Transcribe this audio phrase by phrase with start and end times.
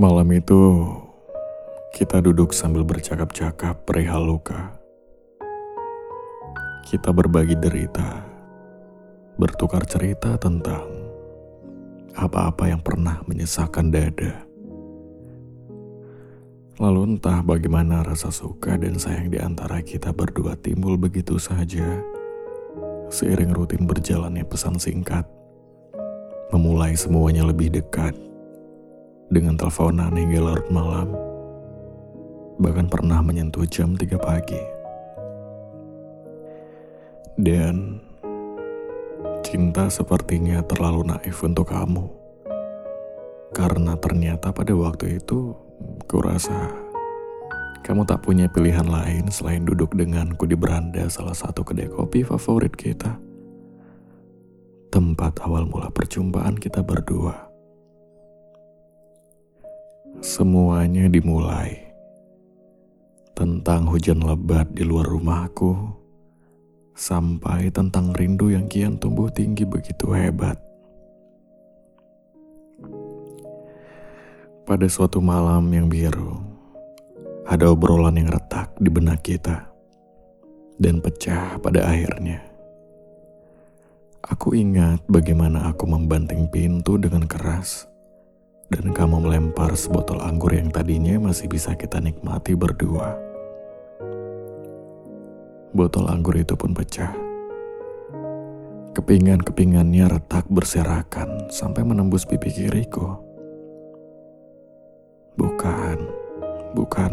[0.00, 0.88] Malam itu,
[1.92, 4.72] kita duduk sambil bercakap-cakap perihal luka.
[6.88, 8.24] Kita berbagi derita,
[9.36, 10.88] bertukar cerita tentang
[12.16, 14.40] apa-apa yang pernah menyesakan dada.
[16.80, 22.00] Lalu entah bagaimana rasa suka dan sayang di antara kita berdua timbul begitu saja.
[23.12, 25.28] Seiring rutin berjalannya pesan singkat,
[26.56, 28.29] memulai semuanya lebih dekat
[29.30, 31.14] dengan teleponan hingga larut malam,
[32.58, 34.58] bahkan pernah menyentuh jam 3 pagi.
[37.38, 38.02] Dan
[39.46, 42.10] cinta sepertinya terlalu naif untuk kamu.
[43.54, 45.54] Karena ternyata pada waktu itu,
[46.06, 46.70] kurasa
[47.80, 52.70] kamu tak punya pilihan lain selain duduk denganku di beranda salah satu kedai kopi favorit
[52.76, 53.18] kita.
[54.90, 57.49] Tempat awal mula perjumpaan kita berdua.
[60.20, 61.80] Semuanya dimulai
[63.32, 65.96] tentang hujan lebat di luar rumahku,
[66.92, 70.60] sampai tentang rindu yang kian tumbuh tinggi begitu hebat.
[74.68, 76.36] Pada suatu malam yang biru,
[77.48, 79.72] ada obrolan yang retak di benak kita
[80.76, 82.44] dan pecah pada akhirnya.
[84.28, 87.89] Aku ingat bagaimana aku membanting pintu dengan keras
[88.70, 93.18] dan kamu melempar sebotol anggur yang tadinya masih bisa kita nikmati berdua.
[95.74, 97.10] Botol anggur itu pun pecah.
[98.94, 103.18] Kepingan-kepingannya retak berserakan sampai menembus pipi kiriku.
[105.34, 105.98] Bukan,
[106.74, 107.12] bukan.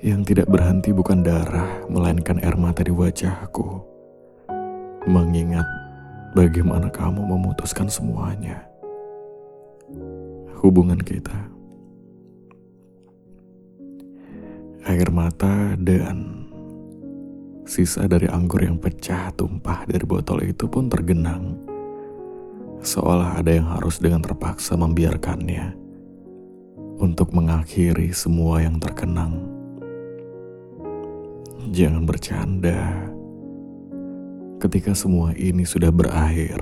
[0.00, 3.80] Yang tidak berhenti bukan darah, melainkan air mata di wajahku.
[5.08, 5.68] Mengingat
[6.32, 8.68] bagaimana kamu memutuskan semuanya
[10.60, 11.48] hubungan kita.
[14.88, 16.48] Air mata dan
[17.68, 21.60] sisa dari anggur yang pecah tumpah dari botol itu pun tergenang.
[22.80, 25.76] Seolah ada yang harus dengan terpaksa membiarkannya
[26.98, 29.44] untuk mengakhiri semua yang terkenang.
[31.68, 32.80] Jangan bercanda.
[34.58, 36.58] Ketika semua ini sudah berakhir,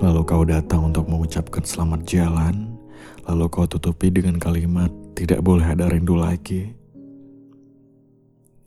[0.00, 2.72] Lalu kau datang untuk mengucapkan selamat jalan,
[3.28, 6.72] lalu kau tutupi dengan kalimat tidak boleh ada rindu lagi.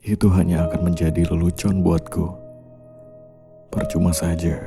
[0.05, 2.29] Itu hanya akan menjadi lelucon buatku.
[3.73, 4.61] Percuma saja.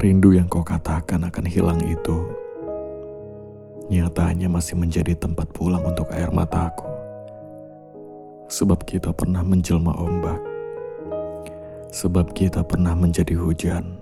[0.00, 2.32] Rindu yang kau katakan akan hilang itu
[3.92, 6.88] nyatanya masih menjadi tempat pulang untuk air mataku.
[8.48, 10.40] Sebab kita pernah menjelma ombak.
[11.92, 14.01] Sebab kita pernah menjadi hujan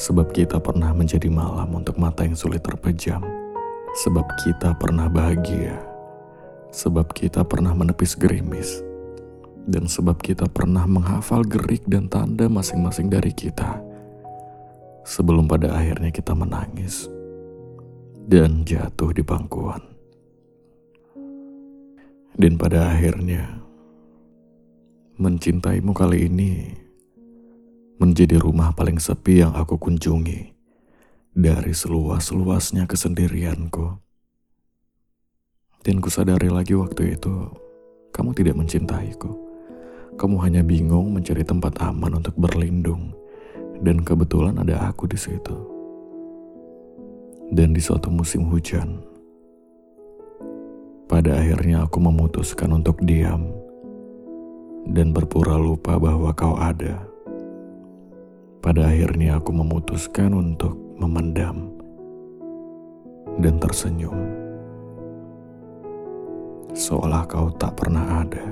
[0.00, 3.20] Sebab kita pernah menjadi malam untuk mata yang sulit terpejam.
[4.00, 5.76] Sebab kita pernah bahagia.
[6.72, 8.80] Sebab kita pernah menepis gerimis.
[9.68, 13.76] Dan sebab kita pernah menghafal gerik dan tanda masing-masing dari kita.
[15.04, 17.04] Sebelum pada akhirnya kita menangis.
[18.24, 19.84] Dan jatuh di pangkuan.
[22.40, 23.60] Dan pada akhirnya,
[25.20, 26.72] mencintaimu kali ini
[28.00, 30.56] menjadi rumah paling sepi yang aku kunjungi
[31.36, 34.00] dari seluas-luasnya kesendirianku.
[35.84, 37.52] Dan kusadari lagi waktu itu,
[38.16, 39.36] kamu tidak mencintaiku.
[40.16, 43.12] Kamu hanya bingung mencari tempat aman untuk berlindung,
[43.84, 45.56] dan kebetulan ada aku di situ.
[47.52, 48.96] Dan di suatu musim hujan,
[51.04, 53.44] pada akhirnya aku memutuskan untuk diam
[54.88, 57.09] dan berpura lupa bahwa kau ada.
[58.60, 61.72] Pada akhirnya aku memutuskan untuk memendam
[63.40, 64.20] dan tersenyum.
[66.76, 68.44] Seolah kau tak pernah ada.